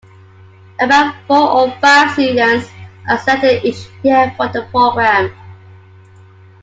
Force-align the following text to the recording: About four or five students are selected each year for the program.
About 0.79 1.13
four 1.27 1.47
or 1.51 1.71
five 1.79 2.09
students 2.13 2.67
are 3.07 3.19
selected 3.19 3.63
each 3.63 3.87
year 4.01 4.33
for 4.35 4.47
the 4.47 4.63
program. 4.71 5.31